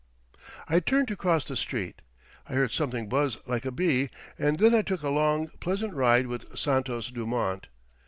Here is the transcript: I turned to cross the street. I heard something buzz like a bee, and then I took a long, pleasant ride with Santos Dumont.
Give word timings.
I 0.67 0.79
turned 0.79 1.07
to 1.09 1.15
cross 1.15 1.45
the 1.45 1.55
street. 1.55 2.01
I 2.49 2.53
heard 2.55 2.71
something 2.71 3.07
buzz 3.07 3.37
like 3.45 3.65
a 3.65 3.71
bee, 3.71 4.09
and 4.35 4.57
then 4.57 4.73
I 4.73 4.81
took 4.81 5.03
a 5.03 5.09
long, 5.09 5.49
pleasant 5.59 5.93
ride 5.93 6.25
with 6.25 6.57
Santos 6.57 7.11
Dumont. 7.11 7.67